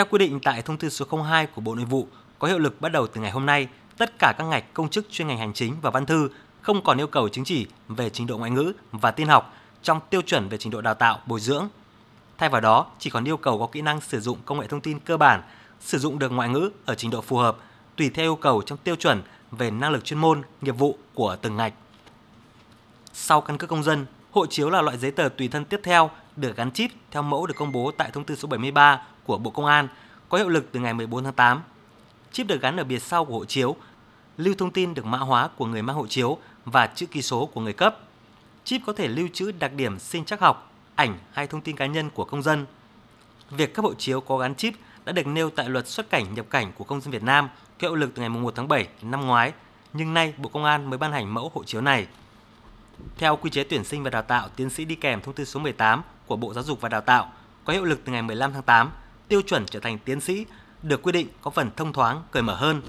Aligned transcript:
Theo 0.00 0.06
quy 0.10 0.18
định 0.18 0.40
tại 0.40 0.62
thông 0.62 0.76
tư 0.76 0.88
số 0.88 1.22
02 1.24 1.46
của 1.46 1.60
Bộ 1.60 1.74
Nội 1.74 1.84
vụ 1.84 2.06
có 2.38 2.48
hiệu 2.48 2.58
lực 2.58 2.80
bắt 2.80 2.88
đầu 2.88 3.06
từ 3.06 3.20
ngày 3.20 3.30
hôm 3.30 3.46
nay, 3.46 3.68
tất 3.98 4.18
cả 4.18 4.34
các 4.38 4.44
ngạch 4.44 4.74
công 4.74 4.88
chức 4.88 5.06
chuyên 5.10 5.28
ngành 5.28 5.38
hành 5.38 5.52
chính 5.52 5.76
và 5.82 5.90
văn 5.90 6.06
thư 6.06 6.28
không 6.62 6.84
còn 6.84 7.00
yêu 7.00 7.06
cầu 7.06 7.28
chứng 7.28 7.44
chỉ 7.44 7.66
về 7.88 8.10
trình 8.10 8.26
độ 8.26 8.38
ngoại 8.38 8.50
ngữ 8.50 8.72
và 8.92 9.10
tin 9.10 9.28
học 9.28 9.54
trong 9.82 10.00
tiêu 10.10 10.22
chuẩn 10.22 10.48
về 10.48 10.58
trình 10.58 10.72
độ 10.72 10.80
đào 10.80 10.94
tạo, 10.94 11.20
bồi 11.26 11.40
dưỡng. 11.40 11.68
Thay 12.38 12.48
vào 12.48 12.60
đó, 12.60 12.86
chỉ 12.98 13.10
còn 13.10 13.28
yêu 13.28 13.36
cầu 13.36 13.58
có 13.58 13.66
kỹ 13.66 13.82
năng 13.82 14.00
sử 14.00 14.20
dụng 14.20 14.38
công 14.44 14.60
nghệ 14.60 14.66
thông 14.66 14.80
tin 14.80 14.98
cơ 15.00 15.16
bản, 15.16 15.42
sử 15.80 15.98
dụng 15.98 16.18
được 16.18 16.32
ngoại 16.32 16.48
ngữ 16.48 16.70
ở 16.84 16.94
trình 16.94 17.10
độ 17.10 17.20
phù 17.20 17.36
hợp, 17.36 17.56
tùy 17.96 18.10
theo 18.14 18.24
yêu 18.24 18.36
cầu 18.36 18.62
trong 18.66 18.78
tiêu 18.78 18.96
chuẩn 18.96 19.22
về 19.50 19.70
năng 19.70 19.90
lực 19.90 20.04
chuyên 20.04 20.20
môn, 20.20 20.42
nghiệp 20.60 20.78
vụ 20.78 20.98
của 21.14 21.36
từng 21.42 21.56
ngạch. 21.56 21.72
Sau 23.12 23.40
căn 23.40 23.58
cước 23.58 23.70
công 23.70 23.82
dân, 23.82 24.06
hộ 24.30 24.46
chiếu 24.46 24.70
là 24.70 24.82
loại 24.82 24.98
giấy 24.98 25.10
tờ 25.10 25.28
tùy 25.28 25.48
thân 25.48 25.64
tiếp 25.64 25.80
theo 25.82 26.10
được 26.36 26.56
gắn 26.56 26.70
chip 26.70 26.90
theo 27.10 27.22
mẫu 27.22 27.46
được 27.46 27.54
công 27.56 27.72
bố 27.72 27.90
tại 27.96 28.10
thông 28.10 28.24
tư 28.24 28.36
số 28.36 28.48
73 28.48 29.02
của 29.30 29.38
Bộ 29.38 29.50
Công 29.50 29.66
an 29.66 29.88
có 30.28 30.38
hiệu 30.38 30.48
lực 30.48 30.68
từ 30.72 30.80
ngày 30.80 30.94
14 30.94 31.24
tháng 31.24 31.32
8. 31.32 31.62
Chip 32.32 32.46
được 32.46 32.62
gắn 32.62 32.76
ở 32.76 32.84
bìa 32.84 32.98
sau 32.98 33.24
của 33.24 33.38
hộ 33.38 33.44
chiếu, 33.44 33.76
lưu 34.36 34.54
thông 34.58 34.70
tin 34.70 34.94
được 34.94 35.04
mã 35.04 35.18
hóa 35.18 35.48
của 35.56 35.66
người 35.66 35.82
mang 35.82 35.96
hộ 35.96 36.06
chiếu 36.06 36.38
và 36.64 36.86
chữ 36.86 37.06
ký 37.06 37.22
số 37.22 37.46
của 37.46 37.60
người 37.60 37.72
cấp. 37.72 37.98
Chip 38.64 38.80
có 38.86 38.92
thể 38.92 39.08
lưu 39.08 39.28
trữ 39.32 39.52
đặc 39.52 39.72
điểm 39.72 39.98
sinh 39.98 40.24
chắc 40.24 40.40
học, 40.40 40.72
ảnh 40.94 41.18
hay 41.32 41.46
thông 41.46 41.60
tin 41.60 41.76
cá 41.76 41.86
nhân 41.86 42.10
của 42.10 42.24
công 42.24 42.42
dân. 42.42 42.66
Việc 43.50 43.74
cấp 43.74 43.84
hộ 43.84 43.94
chiếu 43.94 44.20
có 44.20 44.36
gắn 44.36 44.54
chip 44.54 44.74
đã 45.04 45.12
được 45.12 45.26
nêu 45.26 45.50
tại 45.50 45.68
luật 45.68 45.88
xuất 45.88 46.10
cảnh 46.10 46.34
nhập 46.34 46.46
cảnh 46.50 46.72
của 46.78 46.84
công 46.84 47.00
dân 47.00 47.10
Việt 47.10 47.22
Nam 47.22 47.48
có 47.80 47.88
hiệu 47.88 47.94
lực 47.94 48.10
từ 48.14 48.20
ngày 48.20 48.28
1 48.28 48.52
tháng 48.56 48.68
7 48.68 48.88
năm 49.02 49.26
ngoái, 49.26 49.52
nhưng 49.92 50.14
nay 50.14 50.34
Bộ 50.36 50.48
Công 50.48 50.64
an 50.64 50.90
mới 50.90 50.98
ban 50.98 51.12
hành 51.12 51.34
mẫu 51.34 51.50
hộ 51.54 51.64
chiếu 51.64 51.80
này. 51.80 52.06
Theo 53.18 53.36
quy 53.36 53.50
chế 53.50 53.64
tuyển 53.64 53.84
sinh 53.84 54.02
và 54.02 54.10
đào 54.10 54.22
tạo 54.22 54.48
tiến 54.56 54.70
sĩ 54.70 54.84
đi 54.84 54.94
kèm 54.94 55.20
thông 55.20 55.34
tư 55.34 55.44
số 55.44 55.60
18 55.60 56.02
của 56.26 56.36
Bộ 56.36 56.54
Giáo 56.54 56.64
dục 56.64 56.80
và 56.80 56.88
Đào 56.88 57.00
tạo 57.00 57.32
có 57.64 57.72
hiệu 57.72 57.84
lực 57.84 58.00
từ 58.04 58.12
ngày 58.12 58.22
15 58.22 58.52
tháng 58.52 58.62
8, 58.62 58.90
tiêu 59.30 59.42
chuẩn 59.42 59.66
trở 59.66 59.80
thành 59.80 59.98
tiến 59.98 60.20
sĩ 60.20 60.46
được 60.82 61.02
quy 61.02 61.12
định 61.12 61.28
có 61.40 61.50
phần 61.50 61.70
thông 61.76 61.92
thoáng, 61.92 62.22
cởi 62.30 62.42
mở 62.42 62.54
hơn. 62.54 62.82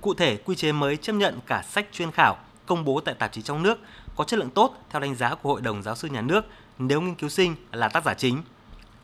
Cụ 0.00 0.14
thể, 0.14 0.36
quy 0.36 0.56
chế 0.56 0.72
mới 0.72 0.96
chấp 0.96 1.12
nhận 1.12 1.38
cả 1.46 1.62
sách 1.62 1.86
chuyên 1.92 2.10
khảo 2.10 2.36
công 2.66 2.84
bố 2.84 3.00
tại 3.00 3.14
tạp 3.14 3.32
chí 3.32 3.42
trong 3.42 3.62
nước 3.62 3.78
có 4.16 4.24
chất 4.24 4.38
lượng 4.38 4.50
tốt 4.50 4.74
theo 4.90 5.00
đánh 5.00 5.14
giá 5.14 5.34
của 5.34 5.48
Hội 5.48 5.60
đồng 5.60 5.82
Giáo 5.82 5.94
sư 5.94 6.08
Nhà 6.08 6.20
nước 6.20 6.44
nếu 6.78 7.00
nghiên 7.00 7.14
cứu 7.14 7.30
sinh 7.30 7.56
là 7.72 7.88
tác 7.88 8.04
giả 8.04 8.14
chính. 8.14 8.42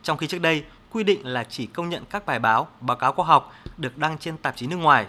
Trong 0.03 0.17
khi 0.17 0.27
trước 0.27 0.41
đây, 0.41 0.63
quy 0.91 1.03
định 1.03 1.27
là 1.27 1.43
chỉ 1.43 1.65
công 1.65 1.89
nhận 1.89 2.03
các 2.09 2.25
bài 2.25 2.39
báo, 2.39 2.67
báo 2.81 2.97
cáo 2.97 3.13
khoa 3.13 3.25
học 3.25 3.53
được 3.77 3.97
đăng 3.97 4.17
trên 4.17 4.37
tạp 4.37 4.55
chí 4.55 4.67
nước 4.67 4.77
ngoài. 4.77 5.07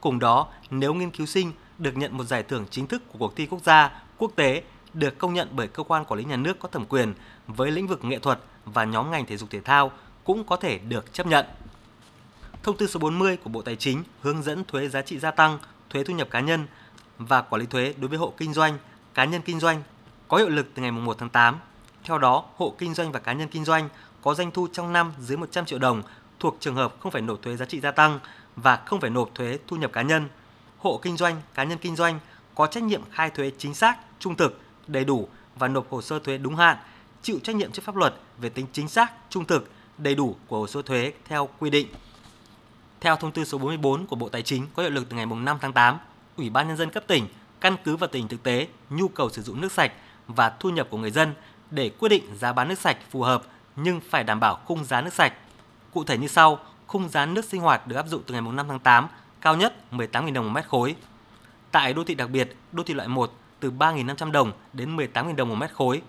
Cùng 0.00 0.18
đó, 0.18 0.48
nếu 0.70 0.94
nghiên 0.94 1.10
cứu 1.10 1.26
sinh 1.26 1.52
được 1.78 1.96
nhận 1.96 2.16
một 2.16 2.24
giải 2.24 2.42
thưởng 2.42 2.66
chính 2.70 2.86
thức 2.86 3.02
của 3.12 3.18
cuộc 3.18 3.36
thi 3.36 3.46
quốc 3.46 3.62
gia, 3.64 4.02
quốc 4.18 4.32
tế 4.36 4.62
được 4.94 5.18
công 5.18 5.34
nhận 5.34 5.48
bởi 5.52 5.68
cơ 5.68 5.82
quan 5.82 6.04
quản 6.04 6.18
lý 6.18 6.24
nhà 6.24 6.36
nước 6.36 6.58
có 6.58 6.68
thẩm 6.68 6.86
quyền 6.86 7.14
với 7.46 7.70
lĩnh 7.70 7.86
vực 7.86 8.04
nghệ 8.04 8.18
thuật 8.18 8.38
và 8.64 8.84
nhóm 8.84 9.10
ngành 9.10 9.26
thể 9.26 9.36
dục 9.36 9.50
thể 9.50 9.60
thao 9.60 9.92
cũng 10.28 10.44
có 10.44 10.56
thể 10.56 10.78
được 10.78 11.12
chấp 11.12 11.26
nhận. 11.26 11.46
Thông 12.62 12.76
tư 12.76 12.86
số 12.86 13.00
40 13.00 13.36
của 13.36 13.50
Bộ 13.50 13.62
Tài 13.62 13.76
chính 13.76 14.02
hướng 14.22 14.42
dẫn 14.42 14.64
thuế 14.64 14.88
giá 14.88 15.02
trị 15.02 15.18
gia 15.18 15.30
tăng, 15.30 15.58
thuế 15.90 16.04
thu 16.04 16.14
nhập 16.14 16.28
cá 16.30 16.40
nhân 16.40 16.66
và 17.18 17.42
quản 17.42 17.60
lý 17.60 17.66
thuế 17.66 17.94
đối 18.00 18.08
với 18.08 18.18
hộ 18.18 18.32
kinh 18.36 18.52
doanh, 18.52 18.78
cá 19.14 19.24
nhân 19.24 19.42
kinh 19.42 19.60
doanh 19.60 19.82
có 20.28 20.36
hiệu 20.36 20.48
lực 20.48 20.66
từ 20.74 20.82
ngày 20.82 20.90
1 20.90 21.16
tháng 21.18 21.28
8. 21.28 21.56
Theo 22.04 22.18
đó, 22.18 22.44
hộ 22.56 22.74
kinh 22.78 22.94
doanh 22.94 23.12
và 23.12 23.20
cá 23.20 23.32
nhân 23.32 23.48
kinh 23.48 23.64
doanh 23.64 23.88
có 24.22 24.34
doanh 24.34 24.50
thu 24.50 24.68
trong 24.72 24.92
năm 24.92 25.12
dưới 25.20 25.36
100 25.36 25.64
triệu 25.64 25.78
đồng 25.78 26.02
thuộc 26.40 26.56
trường 26.60 26.74
hợp 26.74 26.94
không 27.00 27.12
phải 27.12 27.22
nộp 27.22 27.42
thuế 27.42 27.56
giá 27.56 27.64
trị 27.64 27.80
gia 27.80 27.90
tăng 27.90 28.20
và 28.56 28.76
không 28.76 29.00
phải 29.00 29.10
nộp 29.10 29.30
thuế 29.34 29.58
thu 29.66 29.76
nhập 29.76 29.92
cá 29.92 30.02
nhân. 30.02 30.28
Hộ 30.78 31.00
kinh 31.02 31.16
doanh, 31.16 31.42
cá 31.54 31.64
nhân 31.64 31.78
kinh 31.78 31.96
doanh 31.96 32.20
có 32.54 32.66
trách 32.66 32.82
nhiệm 32.82 33.02
khai 33.10 33.30
thuế 33.30 33.52
chính 33.58 33.74
xác, 33.74 33.98
trung 34.18 34.36
thực, 34.36 34.60
đầy 34.86 35.04
đủ 35.04 35.28
và 35.56 35.68
nộp 35.68 35.90
hồ 35.90 36.02
sơ 36.02 36.18
thuế 36.18 36.38
đúng 36.38 36.56
hạn, 36.56 36.76
chịu 37.22 37.38
trách 37.42 37.56
nhiệm 37.56 37.72
trước 37.72 37.82
pháp 37.84 37.96
luật 37.96 38.14
về 38.38 38.48
tính 38.48 38.66
chính 38.72 38.88
xác, 38.88 39.12
trung 39.30 39.44
thực, 39.44 39.70
đầy 39.98 40.14
đủ 40.14 40.36
của 40.46 40.58
hồ 40.58 40.66
sơ 40.66 40.82
thuế 40.82 41.12
theo 41.24 41.48
quy 41.58 41.70
định. 41.70 41.88
Theo 43.00 43.16
thông 43.16 43.32
tư 43.32 43.44
số 43.44 43.58
44 43.58 44.06
của 44.06 44.16
Bộ 44.16 44.28
Tài 44.28 44.42
chính 44.42 44.66
có 44.74 44.82
hiệu 44.82 44.92
lực 44.92 45.08
từ 45.08 45.16
ngày 45.16 45.26
5 45.26 45.58
tháng 45.60 45.72
8, 45.72 45.98
Ủy 46.36 46.50
ban 46.50 46.68
nhân 46.68 46.76
dân 46.76 46.90
cấp 46.90 47.04
tỉnh 47.06 47.26
căn 47.60 47.76
cứ 47.84 47.96
vào 47.96 48.08
tình 48.08 48.28
thực 48.28 48.42
tế, 48.42 48.68
nhu 48.90 49.08
cầu 49.08 49.30
sử 49.30 49.42
dụng 49.42 49.60
nước 49.60 49.72
sạch 49.72 49.92
và 50.26 50.50
thu 50.60 50.70
nhập 50.70 50.86
của 50.90 50.98
người 50.98 51.10
dân 51.10 51.34
để 51.70 51.90
quyết 51.98 52.08
định 52.08 52.36
giá 52.36 52.52
bán 52.52 52.68
nước 52.68 52.78
sạch 52.78 52.96
phù 53.10 53.22
hợp 53.22 53.42
nhưng 53.76 54.00
phải 54.00 54.24
đảm 54.24 54.40
bảo 54.40 54.58
khung 54.64 54.84
giá 54.84 55.00
nước 55.00 55.14
sạch. 55.14 55.32
Cụ 55.92 56.04
thể 56.04 56.18
như 56.18 56.28
sau, 56.28 56.58
khung 56.86 57.08
giá 57.08 57.26
nước 57.26 57.44
sinh 57.44 57.60
hoạt 57.60 57.86
được 57.86 57.96
áp 57.96 58.06
dụng 58.08 58.22
từ 58.26 58.34
ngày 58.34 58.42
5 58.52 58.68
tháng 58.68 58.78
8, 58.78 59.08
cao 59.40 59.56
nhất 59.56 59.74
18.000 59.92 60.32
đồng 60.32 60.44
một 60.44 60.50
mét 60.50 60.68
khối. 60.68 60.96
Tại 61.70 61.94
đô 61.94 62.04
thị 62.04 62.14
đặc 62.14 62.30
biệt, 62.30 62.56
đô 62.72 62.82
thị 62.82 62.94
loại 62.94 63.08
1 63.08 63.32
từ 63.60 63.70
3.500 63.70 64.30
đồng 64.30 64.52
đến 64.72 64.96
18.000 64.96 65.36
đồng 65.36 65.48
một 65.48 65.54
mét 65.54 65.72
khối. 65.72 66.02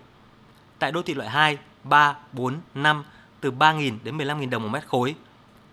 Tại 0.78 0.92
đô 0.92 1.02
thị 1.02 1.14
loại 1.14 1.30
2, 1.30 1.58
3, 1.84 2.16
4, 2.32 2.60
5 2.74 3.04
từ 3.40 3.50
3.000 3.50 3.96
đến 4.04 4.18
15.000 4.18 4.50
đồng 4.50 4.62
một 4.62 4.68
mét 4.68 4.86
khối. 4.86 5.14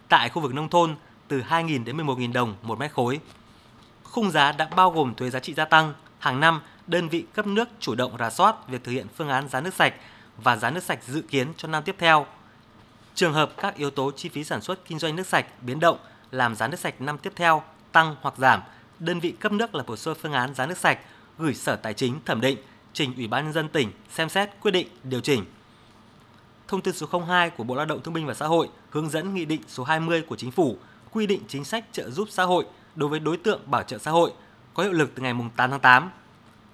Tại 0.09 0.29
khu 0.29 0.41
vực 0.41 0.53
nông 0.53 0.69
thôn 0.69 0.95
từ 1.27 1.41
2.000 1.41 1.83
đến 1.83 1.97
11.000 1.97 2.33
đồng 2.33 2.55
một 2.61 2.79
mét 2.79 2.91
khối. 2.91 3.19
Khung 4.03 4.31
giá 4.31 4.51
đã 4.51 4.69
bao 4.75 4.91
gồm 4.91 5.15
thuế 5.15 5.29
giá 5.29 5.39
trị 5.39 5.53
gia 5.53 5.65
tăng. 5.65 5.93
Hàng 6.19 6.39
năm, 6.39 6.61
đơn 6.87 7.09
vị 7.09 7.25
cấp 7.33 7.47
nước 7.47 7.69
chủ 7.79 7.95
động 7.95 8.17
rà 8.19 8.29
soát 8.29 8.67
việc 8.67 8.83
thực 8.83 8.91
hiện 8.91 9.07
phương 9.15 9.29
án 9.29 9.49
giá 9.49 9.61
nước 9.61 9.73
sạch 9.73 9.93
và 10.37 10.55
giá 10.55 10.69
nước 10.69 10.83
sạch 10.83 10.99
dự 11.07 11.21
kiến 11.21 11.47
cho 11.57 11.67
năm 11.67 11.83
tiếp 11.83 11.95
theo. 11.99 12.25
Trường 13.15 13.33
hợp 13.33 13.51
các 13.57 13.75
yếu 13.75 13.89
tố 13.89 14.11
chi 14.11 14.29
phí 14.29 14.43
sản 14.43 14.61
xuất 14.61 14.85
kinh 14.85 14.99
doanh 14.99 15.15
nước 15.15 15.27
sạch 15.27 15.45
biến 15.61 15.79
động 15.79 15.97
làm 16.31 16.55
giá 16.55 16.67
nước 16.67 16.79
sạch 16.79 17.01
năm 17.01 17.17
tiếp 17.17 17.33
theo 17.35 17.63
tăng 17.91 18.15
hoặc 18.21 18.33
giảm, 18.37 18.61
đơn 18.99 19.19
vị 19.19 19.31
cấp 19.31 19.51
nước 19.51 19.75
lập 19.75 19.87
hồ 19.87 19.95
sơ 19.95 20.13
phương 20.13 20.33
án 20.33 20.53
giá 20.53 20.65
nước 20.65 20.77
sạch 20.77 20.99
gửi 21.37 21.53
Sở 21.53 21.75
Tài 21.75 21.93
chính 21.93 22.19
thẩm 22.25 22.41
định, 22.41 22.57
trình 22.93 23.13
Ủy 23.15 23.27
ban 23.27 23.43
nhân 23.43 23.53
dân 23.53 23.69
tỉnh 23.69 23.91
xem 24.09 24.29
xét 24.29 24.49
quyết 24.61 24.71
định 24.71 24.87
điều 25.03 25.21
chỉnh. 25.21 25.45
Thông 26.67 26.81
tư 26.81 26.91
số 26.91 27.07
02 27.27 27.49
của 27.49 27.63
Bộ 27.63 27.75
Lao 27.75 27.85
động 27.85 28.01
Thương 28.03 28.13
binh 28.13 28.25
và 28.25 28.33
Xã 28.33 28.47
hội 28.47 28.69
hướng 28.89 29.09
dẫn 29.09 29.33
Nghị 29.33 29.45
định 29.45 29.61
số 29.67 29.83
20 29.83 30.21
của 30.21 30.35
Chính 30.35 30.51
phủ 30.51 30.77
quy 31.11 31.27
định 31.27 31.41
chính 31.47 31.65
sách 31.65 31.85
trợ 31.91 32.09
giúp 32.09 32.27
xã 32.31 32.43
hội 32.43 32.65
đối 32.95 33.09
với 33.09 33.19
đối 33.19 33.37
tượng 33.37 33.61
bảo 33.65 33.83
trợ 33.83 33.97
xã 33.97 34.11
hội 34.11 34.31
có 34.73 34.83
hiệu 34.83 34.91
lực 34.91 35.11
từ 35.15 35.23
ngày 35.23 35.33
8 35.55 35.71
tháng 35.71 35.79
8. 35.79 36.11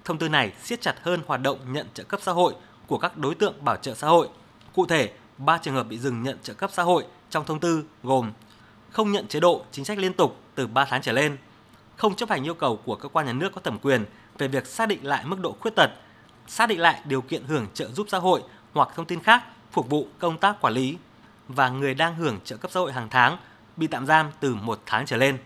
Thông 0.04 0.18
tư 0.18 0.28
này 0.28 0.52
siết 0.62 0.80
chặt 0.80 0.94
hơn 1.02 1.22
hoạt 1.26 1.42
động 1.42 1.58
nhận 1.72 1.86
trợ 1.94 2.04
cấp 2.04 2.20
xã 2.22 2.32
hội 2.32 2.54
của 2.86 2.98
các 2.98 3.18
đối 3.18 3.34
tượng 3.34 3.64
bảo 3.64 3.76
trợ 3.76 3.94
xã 3.94 4.08
hội. 4.08 4.28
Cụ 4.74 4.86
thể, 4.86 5.12
3 5.38 5.58
trường 5.58 5.74
hợp 5.74 5.88
bị 5.88 5.98
dừng 5.98 6.22
nhận 6.22 6.38
trợ 6.42 6.54
cấp 6.54 6.70
xã 6.72 6.82
hội 6.82 7.04
trong 7.30 7.44
thông 7.44 7.60
tư 7.60 7.84
gồm 8.02 8.32
không 8.90 9.12
nhận 9.12 9.28
chế 9.28 9.40
độ 9.40 9.64
chính 9.72 9.84
sách 9.84 9.98
liên 9.98 10.12
tục 10.12 10.36
từ 10.54 10.66
3 10.66 10.84
tháng 10.84 11.02
trở 11.02 11.12
lên, 11.12 11.36
không 11.96 12.14
chấp 12.14 12.30
hành 12.30 12.46
yêu 12.46 12.54
cầu 12.54 12.76
của 12.76 12.96
cơ 12.96 13.08
quan 13.08 13.26
nhà 13.26 13.32
nước 13.32 13.52
có 13.54 13.60
thẩm 13.60 13.78
quyền 13.78 14.04
về 14.38 14.48
việc 14.48 14.66
xác 14.66 14.88
định 14.88 15.06
lại 15.06 15.24
mức 15.26 15.40
độ 15.40 15.56
khuyết 15.60 15.72
tật, 15.76 15.90
xác 16.46 16.66
định 16.66 16.80
lại 16.80 17.00
điều 17.04 17.20
kiện 17.20 17.44
hưởng 17.44 17.66
trợ 17.74 17.88
giúp 17.88 18.06
xã 18.10 18.18
hội 18.18 18.42
hoặc 18.72 18.88
thông 18.94 19.06
tin 19.06 19.22
khác 19.22 19.44
phục 19.74 19.88
vụ 19.88 20.06
công 20.18 20.38
tác 20.38 20.60
quản 20.60 20.74
lý 20.74 20.98
và 21.48 21.68
người 21.68 21.94
đang 21.94 22.14
hưởng 22.14 22.38
trợ 22.44 22.56
cấp 22.56 22.70
xã 22.70 22.80
hội 22.80 22.92
hàng 22.92 23.08
tháng 23.10 23.36
bị 23.76 23.86
tạm 23.86 24.06
giam 24.06 24.30
từ 24.40 24.54
một 24.54 24.80
tháng 24.86 25.06
trở 25.06 25.16
lên. 25.16 25.38